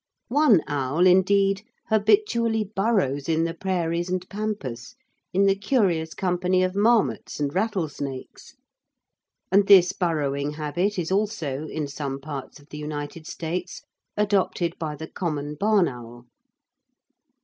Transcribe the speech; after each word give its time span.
One 0.29 0.63
owl 0.67 1.05
indeed 1.05 1.61
habitually 1.89 2.63
burrows 2.63 3.29
in 3.29 3.43
the 3.43 3.53
prairies 3.53 4.09
and 4.09 4.27
pampas, 4.29 4.95
in 5.31 5.45
the 5.45 5.53
curious 5.53 6.15
company 6.15 6.63
of 6.63 6.73
marmots 6.75 7.39
and 7.39 7.53
rattlesnakes, 7.53 8.55
and 9.51 9.67
this 9.67 9.91
burrowing 9.93 10.53
habit 10.53 10.97
is 10.97 11.11
also, 11.11 11.67
in 11.67 11.87
some 11.87 12.19
parts 12.19 12.59
of 12.59 12.69
the 12.69 12.79
United 12.79 13.27
States, 13.27 13.83
adopted 14.17 14.75
by 14.79 14.95
the 14.95 15.07
common 15.07 15.53
barn 15.53 15.87
owl. 15.87 16.25